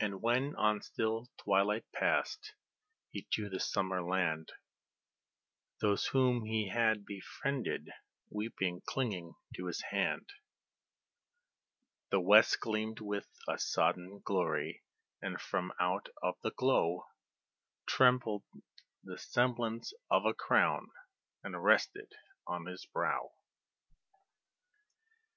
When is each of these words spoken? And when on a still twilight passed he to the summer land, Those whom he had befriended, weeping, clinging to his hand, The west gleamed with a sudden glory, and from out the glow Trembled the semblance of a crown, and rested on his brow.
And 0.00 0.20
when 0.20 0.56
on 0.56 0.78
a 0.78 0.82
still 0.82 1.28
twilight 1.36 1.84
passed 1.92 2.54
he 3.10 3.22
to 3.34 3.48
the 3.48 3.60
summer 3.60 4.02
land, 4.02 4.50
Those 5.80 6.06
whom 6.08 6.44
he 6.44 6.70
had 6.70 7.06
befriended, 7.06 7.90
weeping, 8.30 8.80
clinging 8.84 9.36
to 9.54 9.66
his 9.66 9.80
hand, 9.90 10.28
The 12.10 12.18
west 12.18 12.58
gleamed 12.58 12.98
with 12.98 13.28
a 13.46 13.60
sudden 13.60 14.20
glory, 14.24 14.82
and 15.22 15.40
from 15.40 15.72
out 15.78 16.08
the 16.42 16.50
glow 16.50 17.06
Trembled 17.86 18.42
the 19.04 19.18
semblance 19.18 19.92
of 20.10 20.24
a 20.26 20.34
crown, 20.34 20.90
and 21.44 21.62
rested 21.62 22.10
on 22.48 22.66
his 22.66 22.86
brow. 22.86 23.30